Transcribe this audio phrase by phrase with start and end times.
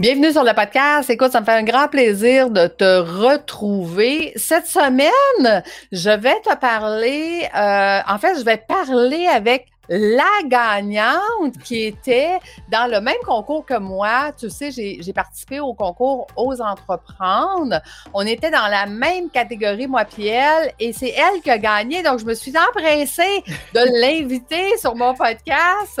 [0.00, 1.10] Bienvenue sur le podcast.
[1.10, 4.32] Écoute, ça me fait un grand plaisir de te retrouver.
[4.34, 5.62] Cette semaine,
[5.92, 12.38] je vais te parler, euh, en fait, je vais parler avec la gagnante qui était
[12.72, 14.32] dans le même concours que moi.
[14.38, 17.82] Tu sais, j'ai participé au concours Aux Entreprendre.
[18.14, 22.02] On était dans la même catégorie, moi puis elle, et c'est elle qui a gagné.
[22.02, 23.44] Donc, je me suis empressée
[23.74, 26.00] de l'inviter sur mon podcast.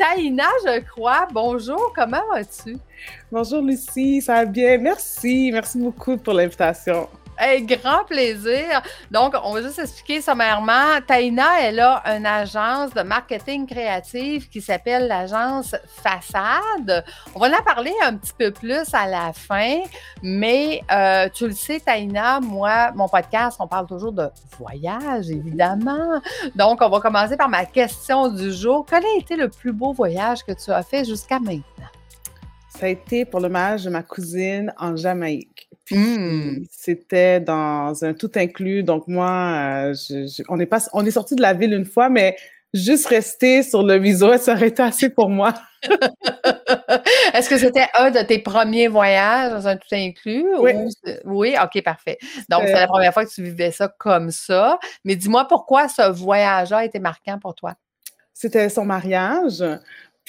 [0.00, 1.28] Taïna, je crois.
[1.30, 2.78] Bonjour, comment vas-tu?
[3.30, 4.78] Bonjour Lucie, ça va bien?
[4.78, 7.06] Merci, merci beaucoup pour l'invitation.
[7.62, 8.82] Grand plaisir.
[9.10, 11.00] Donc, on va juste expliquer sommairement.
[11.06, 17.04] Taina, elle a une agence de marketing créatif qui s'appelle l'agence Façade.
[17.34, 19.80] On va en parler un petit peu plus à la fin,
[20.22, 26.20] mais euh, tu le sais, Taina, moi, mon podcast, on parle toujours de voyage, évidemment.
[26.54, 28.84] Donc, on va commencer par ma question du jour.
[28.88, 31.88] Quel a été le plus beau voyage que tu as fait jusqu'à maintenant?
[32.68, 35.69] Ça a été pour le mariage de ma cousine en Jamaïque.
[35.90, 36.64] Mmh.
[36.70, 38.82] C'était dans un tout inclus.
[38.82, 39.94] Donc moi, euh,
[40.48, 42.36] on est pas, on est sorti de la ville une fois, mais
[42.72, 45.54] juste rester sur le visuel, ça aurait été assez pour moi.
[47.34, 50.46] Est-ce que c'était un de tes premiers voyages dans un tout inclus?
[50.58, 50.72] Oui.
[51.24, 52.18] oui, OK, parfait.
[52.48, 54.78] Donc, c'est la première fois que tu vivais ça comme ça.
[55.04, 57.74] Mais dis-moi pourquoi ce voyage-là a été marquant pour toi?
[58.32, 59.64] C'était son mariage.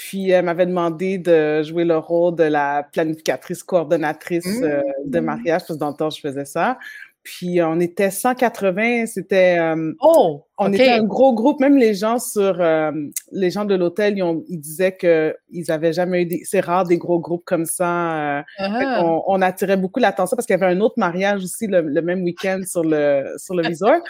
[0.02, 5.24] Puis elle m'avait demandé de jouer le rôle de la planificatrice coordonnatrice euh, de mmh.
[5.24, 6.80] mariage, parce que dans le temps, je faisais ça.
[7.24, 11.60] Puis on était 180, c'était euh, oh, on était un gros groupe.
[11.60, 12.92] Même les gens sur euh,
[13.32, 16.88] les gens de l'hôtel, ils, ils, disaient que ils avaient jamais eu des, c'est rare
[16.88, 18.40] des gros groupes comme ça.
[18.40, 19.04] Euh, ah.
[19.04, 22.24] on, on, attirait beaucoup l'attention parce qu'il y avait un autre mariage aussi le, même
[22.24, 24.02] week-end sur le sur le resort.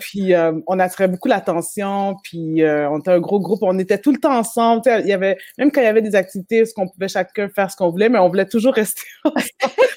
[0.00, 0.32] puis
[0.68, 2.14] on attirait beaucoup l'attention.
[2.22, 3.60] Puis on était un gros groupe.
[3.62, 4.82] On était tout le temps ensemble.
[4.86, 7.72] il y avait même quand il y avait des activités, ce qu'on pouvait chacun faire
[7.72, 9.91] ce qu'on voulait, mais on voulait toujours rester ensemble.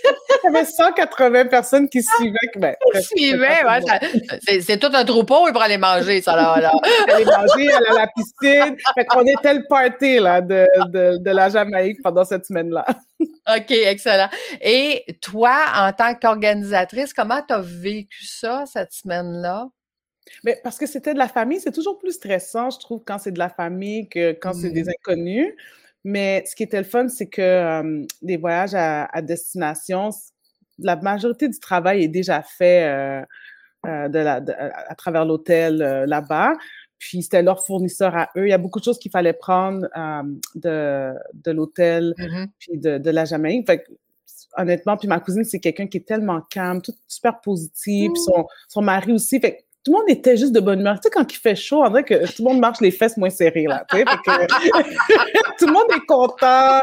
[0.49, 2.37] Il y avait 180 personnes qui suivaient.
[2.57, 6.59] Ben, suivaient, ouais, c'est tout un troupeau pour aller manger, ça, là.
[6.59, 6.71] là.
[7.13, 8.77] aller manger, aller à la piscine.
[8.95, 12.85] Fait qu'on était le party, là, de, de, de la Jamaïque pendant cette semaine-là.
[13.21, 14.29] OK, excellent.
[14.61, 19.67] Et toi, en tant qu'organisatrice, comment tu as vécu ça, cette semaine-là?
[20.43, 23.31] Mais parce que c'était de la famille, c'est toujours plus stressant, je trouve, quand c'est
[23.31, 24.89] de la famille que quand c'est des mmh.
[24.89, 25.53] inconnus.
[26.03, 30.11] Mais ce qui était le fun, c'est que les voyages à, destination,
[30.79, 33.21] la majorité du travail est déjà fait euh,
[33.87, 34.41] euh, de la,
[34.87, 36.53] à travers l'hôtel euh, là-bas.
[36.97, 38.47] Puis c'était leur fournisseur à eux.
[38.47, 39.87] Il y a beaucoup de choses qu'il fallait prendre
[40.55, 43.67] de, de l'hôtel, mmh puis de, de, la Jamaïque.
[43.67, 43.85] Fait
[44.57, 48.11] honnêtement, puis ma cousine, c'est quelqu'un qui est tellement calme, tout super positif.
[48.11, 48.15] Mmh.
[48.15, 49.39] son, son mari aussi.
[49.41, 50.95] Fait tout le monde était juste de bonne humeur.
[50.95, 53.17] Tu sais, quand il fait chaud, on dirait que tout le monde marche les fesses
[53.17, 53.85] moins serrées, là.
[53.91, 54.03] Tu sais,
[55.59, 56.81] tout le monde est content.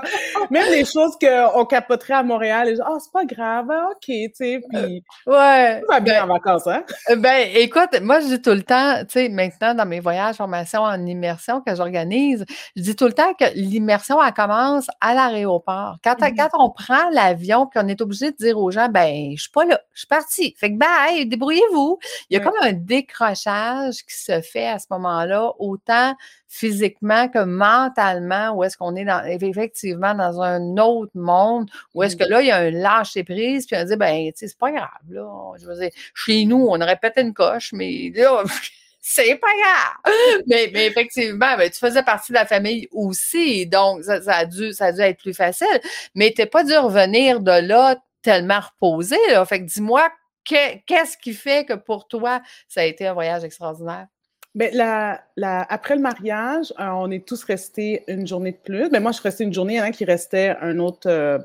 [0.51, 4.01] Même les choses qu'on capoterait à Montréal, les gens, oh, c'est pas grave, hein, OK,
[4.07, 5.05] tu sais, puis...
[5.27, 5.81] Ouais.
[5.89, 6.85] Ça va bien ben, en vacances, hein?
[7.11, 10.37] Euh, ben, écoute, moi, je dis tout le temps, tu sais, maintenant, dans mes voyages,
[10.37, 12.45] formations en immersion que j'organise,
[12.77, 15.97] je dis tout le temps que l'immersion, elle commence à l'aéroport.
[16.03, 16.37] Quand, mm-hmm.
[16.37, 19.51] quand on prend l'avion, puis on est obligé de dire aux gens, ben, je suis
[19.51, 20.55] pas là, je suis partie.
[20.59, 21.99] Fait que, bye, débrouillez-vous.
[22.31, 26.15] Il y a comme un décrochage qui se fait à ce moment-là, autant
[26.53, 32.15] physiquement que mentalement, où est-ce qu'on est dans, effectivement dans un autre monde, où est-ce
[32.15, 32.31] que mmh.
[32.31, 34.71] là, il y a un lâcher prise, puis on dit, ben, tu sais, c'est pas
[34.71, 35.55] grave, là.
[35.59, 38.45] Je veux dire, chez nous, on aurait pété une coche, mais là,
[39.01, 40.15] c'est pas grave.
[40.47, 44.75] Mais, mais effectivement, ben, tu faisais partie de la famille aussi, donc ça, a, dû,
[44.75, 45.81] ça a dû être plus facile.
[46.15, 49.43] Mais t'es pas dû revenir de là tellement reposé, là.
[49.47, 50.07] Fait que dis-moi
[50.45, 54.07] qu'est-ce qui fait que pour toi, ça a été un voyage extraordinaire?
[54.55, 58.85] Bien, la, la, après le mariage, euh, on est tous restés une journée de plus.
[58.85, 59.75] Mais ben, moi, je suis restée une journée.
[59.75, 61.39] Il y en a qui restaient un autre, euh,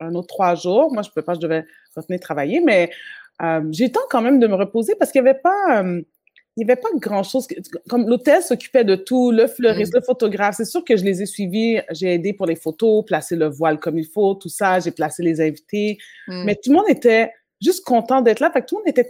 [0.00, 0.92] un autre trois jours.
[0.92, 1.64] Moi, je ne pouvais pas, je devais
[1.94, 2.60] revenir travailler.
[2.60, 2.90] Mais
[3.42, 5.84] euh, j'ai eu le temps quand même de me reposer parce qu'il n'y avait pas.
[5.84, 6.04] il
[6.56, 7.46] n'y avait pas grand-chose.
[7.88, 9.98] Comme l'hôtel s'occupait de tout, le fleuriste, mmh.
[9.98, 10.56] le photographe.
[10.56, 11.80] C'est sûr que je les ai suivis.
[11.92, 14.80] J'ai aidé pour les photos, placer le voile comme il faut, tout ça.
[14.80, 15.98] J'ai placé les invités.
[16.26, 16.44] Mmh.
[16.44, 18.50] Mais tout le monde était juste content d'être là.
[18.50, 19.06] Fait que tout le monde était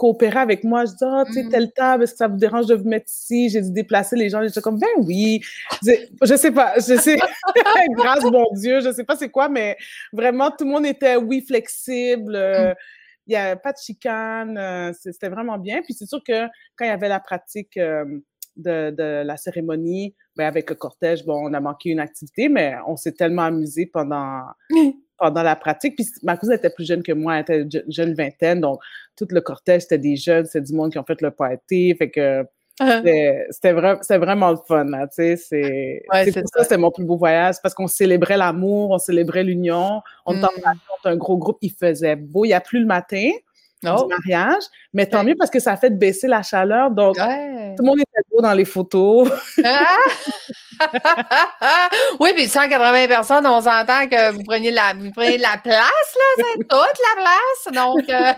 [0.00, 0.86] coopéré avec moi.
[0.86, 1.50] Je dis, ah, tu sais, mm.
[1.50, 3.50] telle table, est-ce que ça vous dérange de vous mettre ici?
[3.50, 4.42] J'ai dû déplacer les gens.
[4.42, 5.42] J'étais comme, ben oui.
[5.82, 7.18] Je sais pas, je sais,
[7.90, 9.76] grâce bon Dieu, je sais pas c'est quoi, mais
[10.10, 12.34] vraiment, tout le monde était, oui, flexible.
[12.34, 12.74] Euh, mm.
[13.26, 15.82] il n'y avait pas de chicane, euh, c'était vraiment bien.
[15.82, 18.06] Puis c'est sûr que quand il y avait la pratique euh,
[18.56, 22.74] de, de, la cérémonie, ben avec le cortège, bon, on a manqué une activité, mais
[22.86, 24.44] on s'est tellement amusé pendant,
[25.20, 25.94] pendant la pratique.
[25.94, 28.80] Puis ma cousine était plus jeune que moi, elle était jeune vingtaine, donc
[29.16, 31.94] tout le cortège, c'était des jeunes, c'était du monde qui ont fait le party.
[31.96, 32.42] Fait que
[32.80, 33.46] uh-huh.
[33.50, 35.36] c'était vraiment, vraiment le fun, tu sais.
[35.36, 39.44] C'est ouais, pour ça, c'est mon plus beau voyage, parce qu'on célébrait l'amour, on célébrait
[39.44, 40.78] l'union, on était mm.
[41.04, 43.30] un gros groupe, il faisait beau, il n'y a plus le matin,
[43.86, 44.02] oh.
[44.02, 44.62] du mariage.
[44.92, 46.90] Mais tant mieux parce que ça a fait baisser la chaleur.
[46.90, 49.30] Donc, tout le monde était beau dans les photos.
[49.64, 49.86] Ah!
[52.20, 56.24] oui, puis 180 personnes, on s'entend que vous preniez la, vous preniez la place, là,
[56.36, 57.74] c'est toute la place.
[57.74, 58.32] Donc, euh,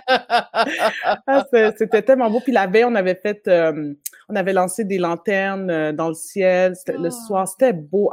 [1.27, 1.45] ah,
[1.77, 2.41] c'était tellement beau.
[2.41, 3.95] Puis la veille, on avait fait, euh,
[4.29, 6.75] on avait lancé des lanternes euh, dans le ciel.
[6.87, 7.27] Le ah.
[7.27, 8.11] soir, c'était beau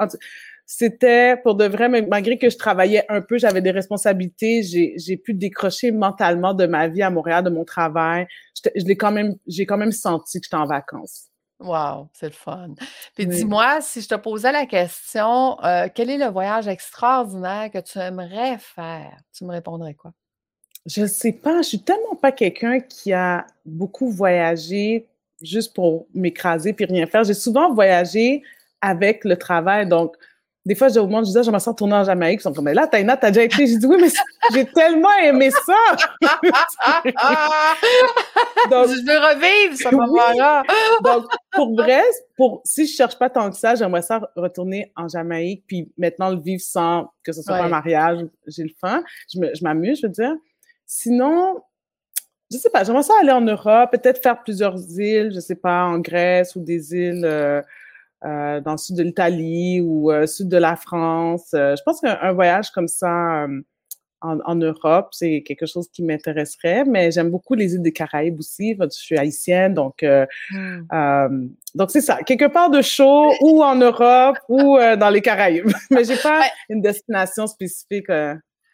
[0.71, 5.33] c'était pour de vrai, malgré que je travaillais un peu, j'avais des responsabilités, j'ai pu
[5.33, 8.27] décrocher mentalement de ma vie à Montréal, de mon travail.
[8.75, 11.31] Je l'ai quand même, j'ai quand même senti que j'étais en vacances.
[11.59, 12.75] Wow, c'est le fun.
[13.15, 17.79] Puis dis-moi, si je te posais la question, euh, quel est le voyage extraordinaire que
[17.79, 19.17] tu aimerais faire?
[19.35, 20.11] Tu me répondrais quoi?
[20.85, 25.09] Je sais pas, je suis tellement pas quelqu'un qui a beaucoup voyagé
[25.41, 27.23] juste pour m'écraser puis rien faire.
[27.23, 28.43] J'ai souvent voyagé
[28.81, 30.15] avec le travail, donc
[30.65, 32.41] des fois, je, au monde, je disais, j'aimerais ça retourner en Jamaïque.
[32.41, 33.65] Ils sont comme, mais là, Taina, t'as déjà été?
[33.65, 34.09] J'ai dit, oui, mais
[34.53, 35.95] j'ai tellement aimé ça.
[38.69, 40.63] Donc, je veux revivre ce moment-là.
[41.03, 42.03] Donc, pour vrai,
[42.35, 46.29] pour, si je cherche pas tant que ça, j'aimerais ça retourner en Jamaïque, puis maintenant
[46.29, 48.19] le vivre sans que ce soit un mariage.
[48.45, 49.01] J'ai le fun.
[49.33, 50.35] Je m'amuse, je veux dire.
[50.85, 51.61] Sinon,
[52.51, 55.85] je sais pas, j'aimerais ça aller en Europe, peut-être faire plusieurs îles, je sais pas,
[55.85, 57.23] en Grèce ou des îles.
[57.23, 57.61] Euh,
[58.23, 61.51] dans le sud de l'Italie ou euh, sud de la France.
[61.53, 63.47] Euh, je pense qu'un voyage comme ça
[64.21, 68.39] en, en, Europe, c'est quelque chose qui m'intéresserait, mais j'aime beaucoup les îles des Caraïbes
[68.39, 68.77] aussi.
[68.77, 71.47] Je suis haïtienne, donc mmh.
[71.75, 75.71] donc c'est ça, quelque part de chaud ou en Europe ou dans les Caraïbes.
[75.91, 78.09] mais j'ai pas une destination spécifique.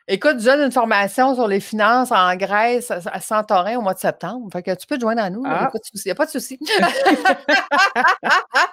[0.07, 3.99] Écoute, je donne une formation sur les finances en Grèce à Santorin au mois de
[3.99, 4.47] septembre.
[4.53, 5.41] Fait que tu peux te joindre à nous.
[5.43, 6.15] Il n'y a ah.
[6.15, 6.59] pas de souci.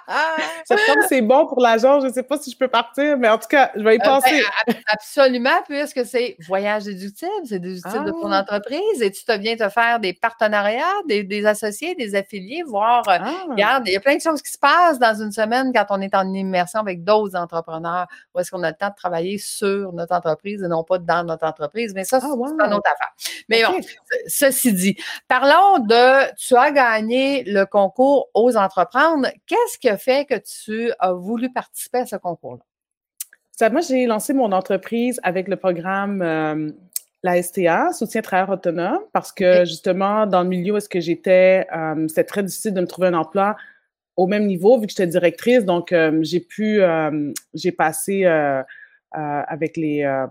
[0.65, 1.99] septembre, c'est bon pour l'agent.
[2.01, 3.99] Je ne sais pas si je peux partir, mais en tout cas, je vais y
[3.99, 4.43] euh, ben, penser.
[4.87, 8.41] absolument, puisque c'est voyage déductible, c'est déductible de ton ah.
[8.41, 13.17] entreprise et tu te viens te faire des partenariats, des, associés, des affiliés, voir, euh,
[13.19, 13.45] ah.
[13.49, 16.01] regarde, il y a plein de choses qui se passent dans une semaine quand on
[16.01, 19.93] est en immersion avec d'autres entrepreneurs où est-ce qu'on a le temps de travailler sur
[19.93, 23.13] notre entreprise et non pas dans notre entreprise, mais ça, c'est ah, une autre affaire.
[23.49, 23.79] Mais bon,
[24.27, 24.97] ceci dit,
[25.27, 29.27] parlons de, tu as gagné le concours aux entreprendre.
[29.45, 32.63] Qu'est-ce qui a fait que tu as voulu participer à ce concours-là?
[33.69, 36.71] moi, j'ai lancé mon entreprise avec le programme euh,
[37.23, 41.65] la STA, soutien travailleur autonome, parce que justement, dans le milieu où est-ce que j'étais,
[41.73, 43.55] euh, c'était très difficile de me trouver un emploi
[44.17, 45.63] au même niveau vu que j'étais directrice.
[45.63, 46.81] Donc, euh, j'ai pu,
[47.53, 48.25] j'ai passé
[49.11, 50.25] avec les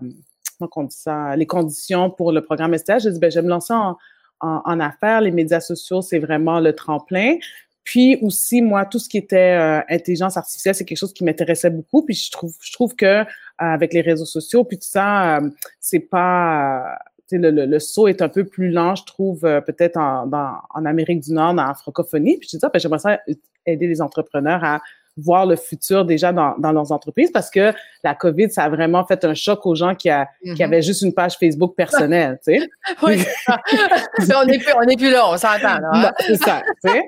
[0.69, 2.99] qu'on dit ça, les conditions pour le programme STA.
[2.99, 3.97] Je dis, ben, je vais me lancer en,
[4.39, 5.21] en, affaires.
[5.21, 7.37] Les médias sociaux, c'est vraiment le tremplin.
[7.83, 11.69] Puis aussi, moi, tout ce qui était euh, intelligence artificielle, c'est quelque chose qui m'intéressait
[11.69, 12.03] beaucoup.
[12.05, 13.25] Puis je trouve, je trouve que euh,
[13.57, 15.49] avec les réseaux sociaux, puis tout ça, euh,
[15.79, 16.97] c'est pas
[17.31, 21.21] le, le, le, saut est un peu plus lent, je trouve, peut-être en, en Amérique
[21.21, 22.37] du Nord, dans la francophonie.
[22.37, 23.19] Puis je dis, ah, ben, j'aimerais ça
[23.65, 24.81] aider les entrepreneurs à
[25.17, 29.05] voir le futur déjà dans, dans, leurs entreprises parce que la COVID, ça a vraiment
[29.05, 30.63] fait un choc aux gens qui, a, qui mm-hmm.
[30.63, 32.69] avaient juste une page Facebook personnelle, tu sais.
[33.03, 33.23] oui,
[34.35, 35.79] on n'est plus, on est plus là, on s'entend.
[35.91, 36.11] Hein?
[36.19, 37.03] C'est ça, tu sais.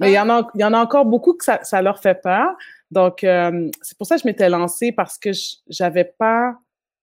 [0.00, 1.98] Mais il y, en a, il y en a encore beaucoup que ça, ça leur
[1.98, 2.54] fait peur.
[2.90, 5.30] Donc, euh, c'est pour ça que je m'étais lancée parce que
[5.68, 6.56] j'avais pas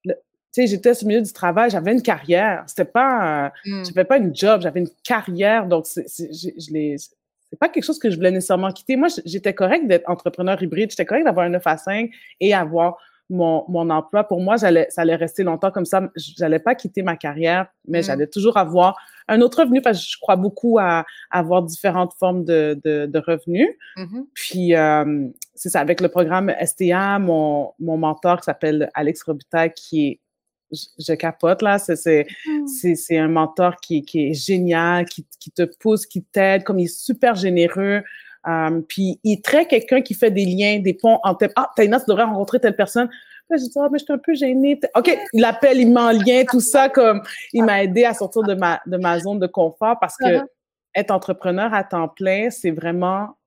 [0.05, 2.63] tu sais, j'étais au milieu du travail, j'avais une carrière.
[2.67, 3.86] C'était pas, mm.
[3.86, 5.65] j'avais pas une job, j'avais une carrière.
[5.65, 6.95] Donc, je, je l'ai,
[7.53, 8.95] c'est pas quelque chose que je voulais nécessairement quitter.
[8.95, 10.89] Moi, j'étais correct d'être entrepreneur hybride.
[10.89, 12.98] J'étais correct d'avoir un 9 à 5 et avoir
[13.29, 14.24] mon, mon emploi.
[14.24, 16.01] Pour moi, j'allais, ça allait rester longtemps comme ça.
[16.15, 18.03] J'allais pas quitter ma carrière, mais mm.
[18.05, 22.43] j'allais toujours avoir un autre revenu parce que je crois beaucoup à, avoir différentes formes
[22.43, 23.69] de, de, de revenus.
[23.98, 24.24] Mm-hmm.
[24.33, 29.74] Puis, euh, c'est ça, avec le programme STA, mon, mon mentor qui s'appelle Alex Robitaille,
[29.75, 30.19] qui est
[31.00, 31.77] je capote là.
[31.77, 32.68] Hmm.
[32.68, 36.86] C'est un mentor qui, qui est génial, qui, qui te pousse, qui t'aide, comme il
[36.86, 38.03] est super généreux.
[38.46, 42.00] Um, puis il est très quelqu'un qui fait des liens, des ponts entre ah Taina,
[42.00, 43.10] tu devrais rencontrer telle personne.
[43.50, 44.80] je dis ah mais je suis un peu gênée.
[44.96, 47.22] Ok, il appelle, il met en lien tout ça comme
[47.53, 50.46] il m'a aidé à sortir de ma de ma zone de confort parce que uh-huh.
[50.96, 53.38] être entrepreneur à temps plein, c'est vraiment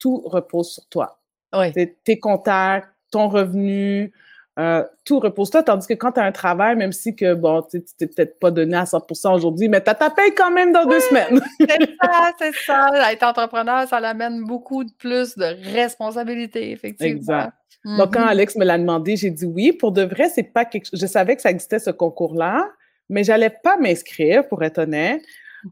[0.00, 1.20] tout repose sur toi.
[1.56, 1.72] Oui.
[2.02, 4.12] Tes contacts, ton revenu,
[4.56, 7.82] euh, tout repose-toi, tandis que quand tu as un travail, même si que, bon, tu
[7.98, 10.86] t'es peut-être pas donné à 100% aujourd'hui, mais tu as ta paye quand même dans
[10.86, 11.40] deux semaines.
[11.60, 13.12] c'est ça, c'est ça.
[13.12, 17.16] Être entrepreneur, ça l'amène beaucoup de plus de responsabilités, effectivement.
[17.16, 17.52] Exact.
[17.84, 18.28] Donc, quand mm-hmm.
[18.28, 19.72] Alex me l'a demandé, j'ai dit oui.
[19.72, 21.00] Pour de vrai, c'est pas quelque chose.
[21.00, 22.70] Je savais que ça existait, ce concours-là,
[23.08, 25.20] mais j'allais pas m'inscrire, pour être honnête.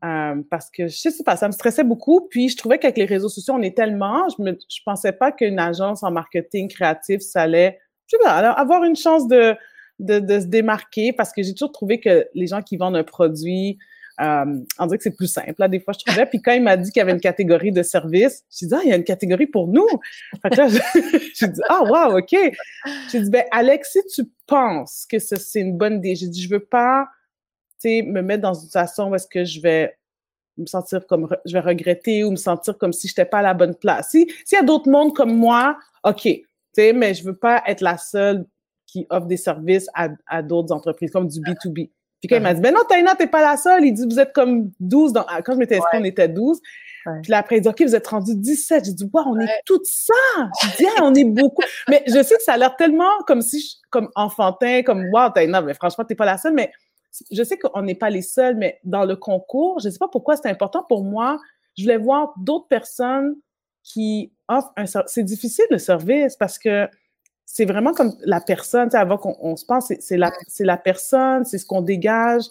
[0.05, 2.27] Euh, parce que je sais pas, ça me stressait beaucoup.
[2.29, 5.33] Puis je trouvais qu'avec les réseaux sociaux, on est tellement, je ne je pensais pas
[5.33, 7.79] qu'une agence en marketing créatif, ça allait
[8.25, 9.57] avoir une chance de,
[9.99, 13.79] de, se démarquer parce que j'ai toujours trouvé que les gens qui vendent un produit,
[14.21, 14.45] euh,
[14.79, 15.55] on dirait que c'est plus simple.
[15.59, 16.27] Là, des fois, je trouvais.
[16.27, 18.81] Puis quand il m'a dit qu'il y avait une catégorie de services, j'ai dit, ah,
[18.85, 19.89] il y a une catégorie pour nous.
[20.53, 22.37] j'ai dit, ah, wow, OK.
[23.11, 26.51] J'ai dit, ben, Alex, si tu penses que c'est une bonne idée, j'ai dit, je
[26.51, 27.09] veux pas,
[27.85, 29.97] me mettre dans une situation où est-ce que je vais
[30.57, 33.43] me sentir comme, je vais regretter ou me sentir comme si je n'étais pas à
[33.43, 34.11] la bonne place.
[34.11, 36.29] Si, s'il y a d'autres mondes comme moi, OK,
[36.77, 38.47] mais je veux pas être la seule
[38.87, 41.91] qui offre des services à, à d'autres entreprises, comme du B2B.
[42.23, 43.85] Puis quand il m'a dit, ben non, Taina, t'es pas la seule.
[43.85, 45.13] Il dit, vous êtes comme 12.
[45.13, 45.27] Dans...
[45.45, 46.61] Quand je m'étais inscrit, on était 12.
[47.23, 48.85] Puis là, après, il dit, OK, vous êtes rendu 17.
[48.85, 50.15] J'ai dit, wow, on est toutes ça.
[50.63, 51.63] J'ai dit, on est beaucoup.
[51.89, 55.63] mais je sais que ça a l'air tellement comme si, comme enfantin, comme, wow, Taina,
[55.63, 56.55] mais franchement, t'es pas la seule.
[56.55, 56.71] Mais
[57.33, 60.37] je sais qu'on n'est pas les seuls, mais dans le concours, je sais pas pourquoi
[60.37, 61.39] c'est important pour moi.
[61.77, 63.35] Je voulais voir d'autres personnes
[63.83, 66.89] qui offrent un C'est difficile le service parce que
[67.45, 71.45] c'est vraiment comme la personne, tu sais, avant qu'on se pense, c'est la, la personne,
[71.45, 72.45] c'est ce qu'on dégage.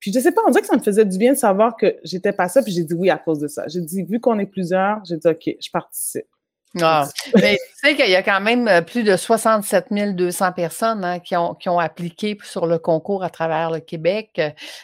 [0.00, 1.96] Puis je sais pas, on dirait que ça me faisait du bien de savoir que
[2.04, 3.66] j'étais pas ça, puis j'ai dit oui à cause de ça.
[3.68, 6.26] J'ai dit, vu qu'on est plusieurs, j'ai dit OK, je participe.
[6.82, 11.04] Ah, mais tu sais qu'il y a quand même euh, plus de 67 200 personnes
[11.04, 14.40] hein, qui, ont, qui ont appliqué sur le concours à travers le Québec.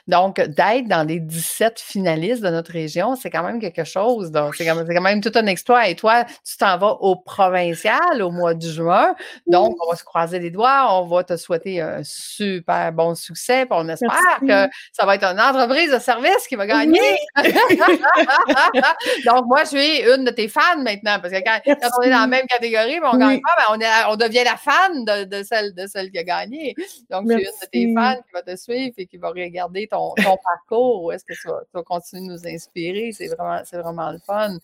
[0.07, 4.31] Donc, d'être dans les 17 finalistes de notre région, c'est quand même quelque chose.
[4.31, 5.89] Donc, c'est quand, quand, même tout un exploit.
[5.89, 9.15] Et toi, tu t'en vas au provincial au mois de juin.
[9.47, 10.87] Donc, on va se croiser les doigts.
[10.91, 13.67] On va te souhaiter un super bon succès.
[13.71, 17.19] on espère que ça va être une entreprise de service qui va gagner.
[19.27, 22.11] Donc, moi, je suis une de tes fans maintenant parce que quand quand on est
[22.11, 25.43] dans la même catégorie, mais on gagne pas, ben, on, on, devient la fan de,
[25.43, 26.75] celle, de celle qui a gagné.
[27.11, 30.15] Donc, c'est une de tes fans qui va te suivre et qui va regarder ton,
[30.17, 31.05] ton parcours.
[31.05, 33.13] Où est-ce que tu vas, continuer de nous inspirer?
[33.13, 34.59] C'est vraiment, vraiment le fun.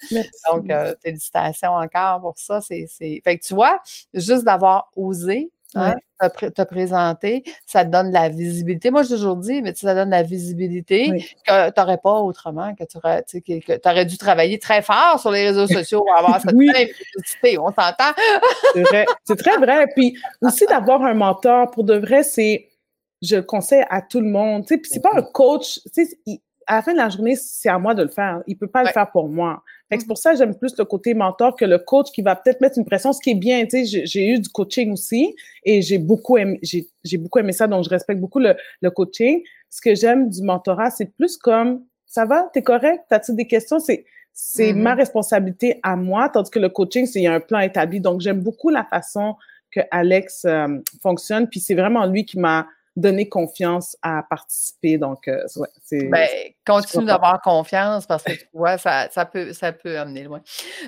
[0.50, 2.60] Donc, euh, félicitations encore pour ça.
[2.60, 2.86] C'est,
[3.24, 3.80] Fait que tu vois,
[4.14, 8.90] juste d'avoir osé Hein, te, présenter, ça te donne de la visibilité.
[8.90, 11.10] Moi, j'ai toujours dit, mais ça donne de la visibilité
[11.46, 15.30] que tu n'aurais pas autrement, que tu aurais, que, aurais dû travailler très fort sur
[15.30, 17.58] les réseaux sociaux pour avoir cette visibilité.
[17.58, 18.14] On s'entend?
[18.74, 19.06] c'est vrai.
[19.24, 19.86] C'est très vrai.
[19.94, 22.68] Puis aussi d'avoir un mentor, pour de vrai, c'est,
[23.20, 24.64] je le conseille à tout le monde.
[24.66, 25.80] Puis c'est pas un coach,
[26.66, 28.42] à la fin de la journée, c'est à moi de le faire.
[28.46, 30.06] Il peut pas le faire pour moi c'est mmh.
[30.06, 32.78] pour ça que j'aime plus le côté mentor que le coach qui va peut-être mettre
[32.78, 33.64] une pression, ce qui est bien.
[33.66, 37.66] Tu sais, j'ai eu du coaching aussi et j'ai beaucoup aimé, j'ai beaucoup aimé ça,
[37.66, 39.42] donc je respecte beaucoup le, le coaching.
[39.70, 43.78] Ce que j'aime du mentorat, c'est plus comme ça va, t'es correct, t'as-tu des questions?
[43.78, 44.04] C'est
[44.38, 48.00] c'est ma responsabilité à moi, tandis que le coaching, c'est un plan établi.
[48.02, 49.34] Donc, j'aime beaucoup la façon
[49.70, 51.48] que Alex euh, fonctionne.
[51.48, 54.96] Puis c'est vraiment lui qui m'a donner confiance à participer.
[54.96, 56.08] Donc, euh, ouais, c'est.
[56.08, 56.26] Ben,
[56.66, 60.40] continue d'avoir confiance parce que tu vois, ça, ça, peut, ça peut amener loin.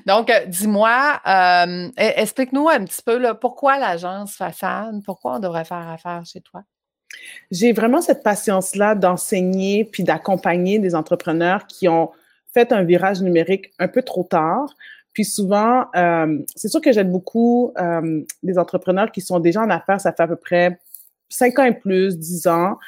[0.07, 5.39] Donc, euh, dis-moi, euh, e, explique-nous un petit peu là, pourquoi l'agence Façade, pourquoi on
[5.39, 6.63] devrait faire affaire chez toi?
[7.51, 12.11] J'ai vraiment cette patience-là d'enseigner puis d'accompagner des entrepreneurs qui ont
[12.55, 14.75] fait un virage numérique un peu trop tard.
[15.15, 15.87] Puis souvent,
[16.55, 17.73] c'est sûr que j'aide beaucoup
[18.43, 20.79] des entrepreneurs qui sont déjà en affaires, ça fait à peu près
[21.29, 22.79] 5 ans et plus, 10 ans,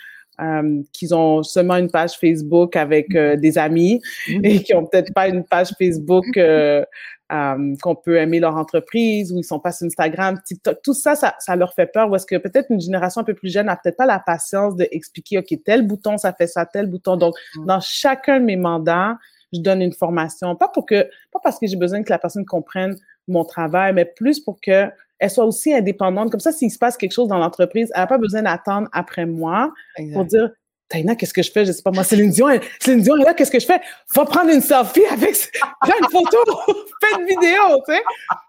[0.40, 4.40] euh, qu'ils ont seulement une page Facebook avec euh, des amis mm-hmm.
[4.46, 6.84] et qui ont peut-être pas une page Facebook euh,
[7.32, 11.14] euh, qu'on peut aimer leur entreprise ou ils sont pas sur Instagram, TikTok, tout ça,
[11.14, 12.10] ça, ça leur fait peur.
[12.10, 14.74] Ou est-ce que peut-être une génération un peu plus jeune n'a peut-être pas la patience
[14.76, 17.16] d'expliquer, OK, tel bouton, ça fait ça, tel bouton.
[17.16, 17.66] Donc, mm-hmm.
[17.66, 19.16] dans chacun de mes mandats,
[19.52, 22.46] je donne une formation, pas pour que, pas parce que j'ai besoin que la personne
[22.46, 22.96] comprenne
[23.28, 24.88] mon travail, mais plus pour que
[25.20, 26.30] elle soit aussi indépendante.
[26.30, 29.26] Comme ça, s'il se passe quelque chose dans l'entreprise, elle n'a pas besoin d'attendre après
[29.26, 29.72] moi
[30.14, 30.50] pour dire
[30.90, 31.64] Taina, qu'est-ce que je fais?
[31.64, 32.02] Je sais pas moi.
[32.02, 32.48] Céline Dion,
[32.80, 33.80] Céline Dion, là, qu'est-ce que je fais?
[34.12, 35.36] Va prendre une selfie avec.
[35.36, 35.52] Fais
[36.00, 36.38] une photo,
[37.00, 38.02] fais une vidéo, tu sais.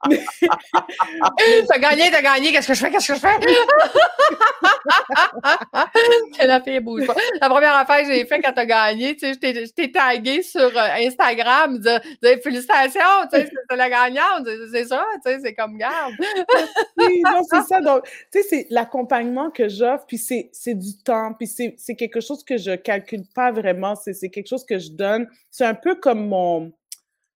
[1.70, 2.90] t'as gagné, t'as gagné, qu'est-ce que je fais?
[2.90, 3.40] Qu'est-ce que je fais?
[6.48, 7.14] la fille bouge pas.
[7.40, 10.62] La première affaire que j'ai fait quand t'as gagné, tu sais, je t'ai tagué sur
[10.62, 12.02] euh, Instagram, dire,
[12.44, 16.14] félicitations, tu sais, c'est la gagnante, c'est ça, tu sais, c'est comme garde.
[16.98, 17.82] oui, non, c'est ça.
[17.82, 22.31] Donc, tu sais, c'est l'accompagnement que j'offre, puis c'est du temps, puis c'est quelque chose
[22.44, 23.96] que je calcule pas vraiment.
[23.96, 25.28] C'est quelque chose que je donne.
[25.50, 26.72] C'est un peu comme mon.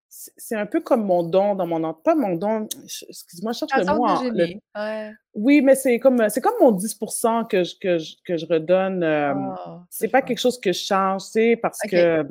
[0.09, 3.93] c'est un peu comme mon don dans mon pas mon don, excuse-moi, je cherche le
[3.93, 4.05] mot.
[4.05, 6.99] En, Oui, mais c'est comme c'est comme mon 10
[7.49, 9.03] que je, que je, que je redonne.
[9.03, 12.25] Oh, c'est pas quelque chose que je change, c'est parce que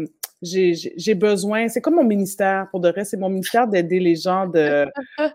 [0.44, 4.46] j'ai besoin, c'est comme mon ministère, pour de vrai, c'est mon ministère d'aider les gens,
[4.46, 4.86] de,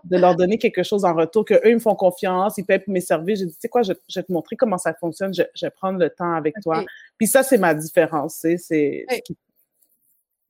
[0.04, 2.92] de leur donner quelque chose en retour, qu'eux, ils me font confiance, ils payent pour
[2.92, 3.40] mes services.
[3.40, 5.66] J'ai dit, tu sais quoi, je, je, vais te montrer comment ça fonctionne, je, je
[5.66, 6.84] vais prendre le temps avec toi.
[7.18, 9.36] Puis ça, c'est ma différence, c'est ce qui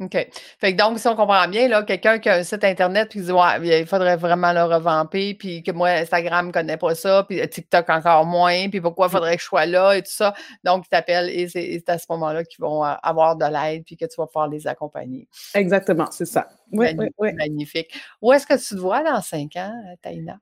[0.00, 0.12] OK.
[0.58, 3.20] Fait que donc, si on comprend bien, là, quelqu'un qui a un site Internet puis
[3.20, 7.24] dit Ouais, il faudrait vraiment le revamper, puis que moi, Instagram ne connaît pas ça,
[7.28, 10.32] puis TikTok encore moins, puis pourquoi il faudrait que je sois là et tout ça.
[10.64, 13.98] Donc, ils t'appellent et c'est à ce moment-là qu'ils vont euh, avoir de l'aide puis
[13.98, 15.28] que tu vas pouvoir les accompagner.
[15.54, 16.48] Exactement, c'est ça.
[16.72, 17.32] Oui, oui, oui.
[17.34, 17.92] Magnifique.
[18.22, 20.38] Où est-ce que tu te vois dans cinq ans, Taïna?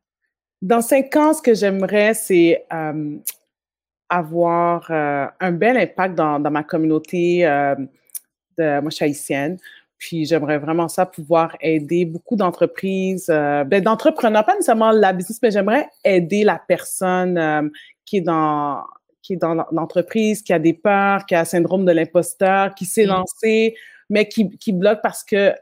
[0.63, 2.65] Dans cinq ans, ce que j'aimerais, c'est
[4.09, 7.45] avoir euh, un bel impact dans, dans ma communauté
[8.59, 9.59] moi, je suis haïtienne.
[9.99, 15.41] Puis j'aimerais vraiment ça pouvoir aider beaucoup d'entreprises, euh, ben, d'entrepreneurs, pas nécessairement la business,
[15.43, 17.69] mais j'aimerais aider la personne euh,
[18.07, 18.85] qui est dans
[19.21, 22.87] qui est dans l'entreprise, qui a des peurs, qui a le syndrome de l'imposteur, qui
[22.87, 23.75] s'est lancé,
[24.09, 25.53] mais qui, qui bloque parce que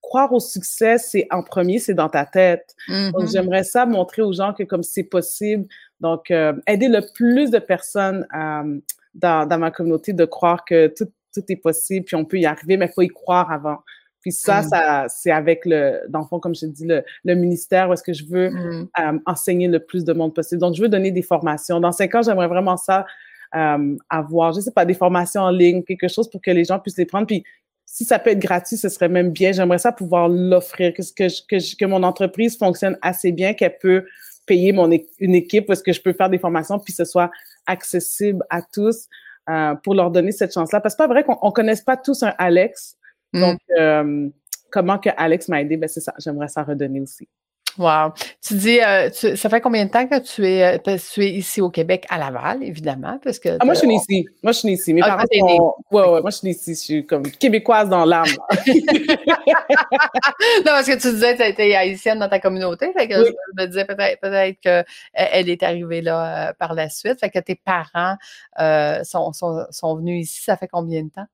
[0.00, 2.74] croire au succès, c'est en premier, c'est dans ta tête.
[2.88, 3.32] Donc, mm-hmm.
[3.32, 5.66] j'aimerais ça montrer aux gens que comme c'est possible.
[6.00, 11.08] Donc, euh, aider le plus de personnes dans, dans ma communauté de croire que tout,
[11.40, 13.78] tout est possible, puis on peut y arriver, mais il faut y croire avant.
[14.20, 14.68] Puis ça, mm.
[14.68, 18.02] ça c'est avec le, dans le fond, comme je dis, le, le ministère où est-ce
[18.02, 18.88] que je veux mm.
[18.98, 20.60] euh, enseigner le plus de monde possible.
[20.60, 21.78] Donc, je veux donner des formations.
[21.80, 23.06] Dans cinq ans, j'aimerais vraiment ça,
[23.54, 26.78] euh, avoir, je sais pas, des formations en ligne, quelque chose pour que les gens
[26.78, 27.26] puissent les prendre.
[27.26, 27.44] Puis
[27.84, 29.52] si ça peut être gratuit, ce serait même bien.
[29.52, 34.04] J'aimerais ça pouvoir l'offrir, que, que, que, que mon entreprise fonctionne assez bien, qu'elle peut
[34.44, 34.90] payer mon,
[35.20, 37.30] une équipe où est-ce que je peux faire des formations, puis ce soit
[37.66, 39.06] accessible à tous.
[39.48, 40.80] Euh, pour leur donner cette chance-là.
[40.80, 42.96] Parce que c'est pas vrai qu'on ne connaisse pas tous un Alex.
[43.32, 43.40] Mm.
[43.40, 44.28] Donc, euh,
[44.72, 46.12] comment que Alex m'a aidé, ben c'est ça.
[46.18, 47.28] J'aimerais ça redonner aussi.
[47.78, 48.12] Wow.
[48.40, 51.68] Tu dis, euh, ça fait combien de temps que tu es, tu es ici au
[51.70, 53.56] Québec, à Laval, évidemment, parce que...
[53.60, 54.26] Ah, moi, je suis née ici.
[54.42, 54.94] Moi, je suis née ici.
[54.94, 55.74] Mes ah, parents sont...
[55.90, 56.74] Ouais, ouais, moi, je suis née ici.
[56.74, 58.24] Je suis comme québécoise dans l'âme.
[58.66, 62.92] non, parce que tu disais que tu étais haïtienne dans ta communauté.
[62.92, 64.30] Fait que je me disais peut-être peut
[64.62, 67.20] qu'elle est arrivée là euh, par la suite.
[67.20, 68.16] Fait que tes parents
[68.58, 70.42] euh, sont, sont, sont, venus ici.
[70.42, 71.26] Ça fait combien de temps?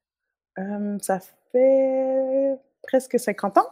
[1.01, 1.19] ça
[1.53, 3.67] fait presque 50 ans.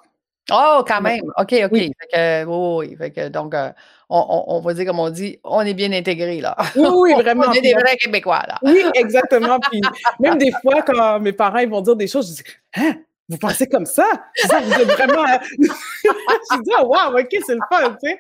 [0.51, 1.23] Oh, quand même.
[1.39, 1.71] OK, OK.
[1.73, 1.93] Oui.
[1.99, 3.71] Fait que, oui, Fait que, donc, euh,
[4.09, 6.57] on, on, va dire, comme on dit, on est bien intégrés, là.
[6.77, 7.45] Oui, oui, vraiment.
[7.49, 8.59] on est des vrais Québécois, là.
[8.63, 9.59] Oui, exactement.
[9.61, 9.81] Puis
[10.19, 12.97] même des fois, quand mes parents ils vont dire des choses, je dis, hein?
[13.31, 14.05] Vous pensez comme ça?
[14.35, 15.25] ça vous êtes vraiment.
[15.59, 18.19] je dis, oh, wow, OK, c'est le fun, tu sais.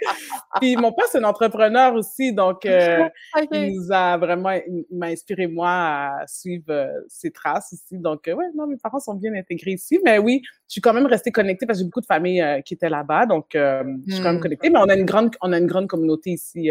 [0.60, 3.08] Puis mon père, c'est un entrepreneur aussi, donc euh,
[3.52, 7.98] il nous a vraiment, il m'a inspiré, moi, à suivre euh, ses traces aussi.
[7.98, 10.92] Donc, euh, ouais, non, mes parents sont bien intégrés ici, mais oui, je suis quand
[10.92, 14.22] même restée connectée parce que j'ai beaucoup de familles qui étaient là-bas, donc je suis
[14.22, 14.40] quand même hmm.
[14.40, 16.70] connectée, mais on a une grande, on a une grande communauté ici.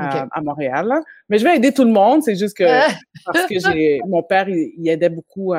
[0.00, 0.88] À, Montréal.
[1.28, 2.22] Mais je vais aider tout le monde.
[2.22, 2.62] C'est juste que
[3.24, 5.54] parce que j'ai mon père, il, aidait beaucoup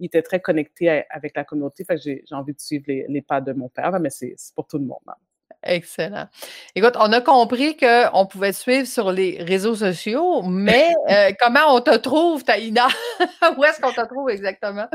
[0.00, 1.84] il était très connecté avec la communauté.
[1.84, 4.78] Fait que j'ai envie de suivre les, pas de mon père, mais c'est pour tout
[4.78, 4.98] le monde.
[5.06, 5.14] Hein.
[5.62, 6.26] Excellent.
[6.74, 11.74] Écoute, on a compris qu'on pouvait te suivre sur les réseaux sociaux, mais euh, comment
[11.74, 12.86] on te trouve, Taïna?
[13.56, 14.86] Où est-ce qu'on te trouve exactement?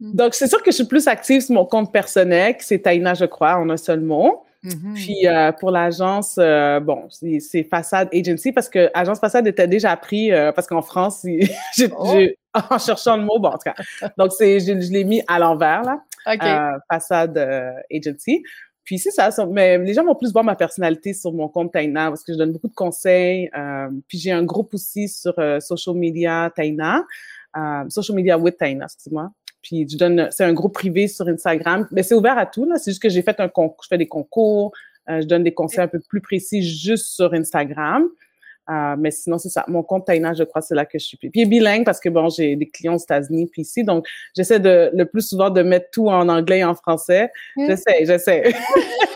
[0.00, 3.24] Donc, c'est sûr que je suis plus active sur mon compte personnel, c'est Taïna, je
[3.24, 4.44] crois, en un seul mot.
[4.64, 4.94] Mm-hmm.
[4.94, 9.96] Puis euh, pour l'agence, euh, bon, c'est Façade Agency parce que Agence Façade était déjà
[9.96, 11.26] pris parce qu'en France,
[11.98, 12.18] oh!
[12.70, 13.74] en cherchant le mot, bon, en tout cas.
[14.18, 16.02] Donc, c'est, je, l'ai mis à l'envers, là.
[16.28, 18.42] Euh, façade euh, agency.
[18.84, 22.08] Puis c'est ça, mais les gens vont plus voir ma personnalité sur mon compte Taina
[22.08, 23.48] parce que je donne beaucoup de conseils.
[23.56, 27.04] Euh, puis j'ai un groupe aussi sur social media Taina,
[27.88, 29.30] social media with Taina, excuse-moi.
[29.62, 32.76] Puis je donne, c'est un groupe privé sur Instagram, mais c'est ouvert à tout là.
[32.78, 34.72] C'est juste que j'ai fait un concours, je fais des concours,
[35.08, 38.08] je donne des conseils un peu plus précis juste sur Instagram.
[38.70, 39.64] Euh, mais sinon, c'est ça.
[39.68, 41.16] Mon compte Taina, je crois, c'est là que je suis.
[41.16, 44.90] Puis, bilingue parce que bon, j'ai des clients aux États-Unis puis ici, donc j'essaie de
[44.94, 47.30] le plus souvent de mettre tout en anglais et en français.
[47.56, 47.74] Mmh.
[48.04, 48.42] J'essaie,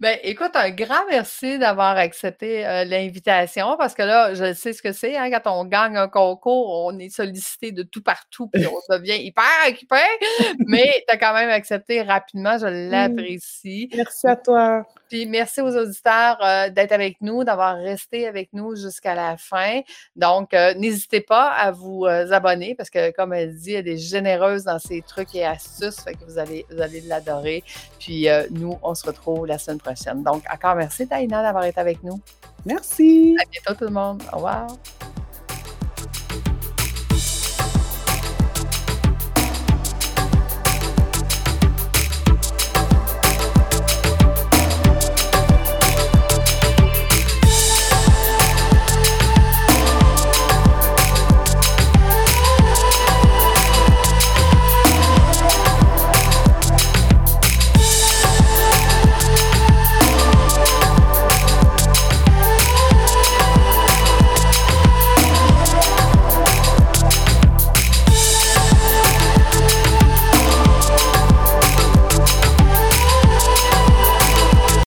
[0.00, 4.80] Ben, écoute, un grand merci d'avoir accepté euh, l'invitation parce que là, je sais ce
[4.80, 5.16] que c'est.
[5.16, 9.20] Hein, quand on gagne un concours, on est sollicité de tout partout puis on devient
[9.20, 9.96] hyper équipé.
[10.66, 12.58] Mais tu as quand même accepté rapidement.
[12.58, 13.90] Je l'apprécie.
[13.96, 14.86] Merci à toi.
[15.08, 19.80] Puis merci aux auditeurs euh, d'être avec nous, d'avoir resté avec nous jusqu'à la fin.
[20.14, 24.64] Donc, euh, n'hésitez pas à vous abonner parce que, comme elle dit, elle est généreuse
[24.64, 26.00] dans ses trucs et astuces.
[26.00, 27.47] Fait que vous allez, vous allez l'adorer.
[27.98, 30.22] Puis euh, nous, on se retrouve la semaine prochaine.
[30.22, 32.20] Donc, encore merci, Taïna, d'avoir été avec nous.
[32.64, 33.36] Merci.
[33.40, 34.22] À bientôt, tout le monde.
[34.32, 34.68] Au revoir.